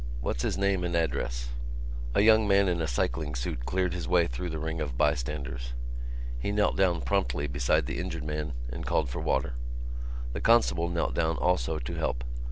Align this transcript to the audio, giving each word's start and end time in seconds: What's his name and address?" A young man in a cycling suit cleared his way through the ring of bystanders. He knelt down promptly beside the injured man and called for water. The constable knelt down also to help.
What's 0.19 0.41
his 0.41 0.57
name 0.57 0.83
and 0.83 0.95
address?" 0.95 1.49
A 2.15 2.21
young 2.21 2.47
man 2.47 2.67
in 2.67 2.81
a 2.81 2.87
cycling 2.87 3.35
suit 3.35 3.67
cleared 3.67 3.93
his 3.93 4.07
way 4.07 4.25
through 4.25 4.49
the 4.49 4.57
ring 4.57 4.81
of 4.81 4.97
bystanders. 4.97 5.73
He 6.39 6.51
knelt 6.51 6.75
down 6.75 7.01
promptly 7.01 7.45
beside 7.45 7.85
the 7.85 7.99
injured 7.99 8.23
man 8.23 8.53
and 8.73 8.83
called 8.83 9.11
for 9.11 9.19
water. 9.21 9.53
The 10.33 10.41
constable 10.41 10.89
knelt 10.89 11.13
down 11.13 11.37
also 11.37 11.77
to 11.77 11.93
help. 11.93 12.23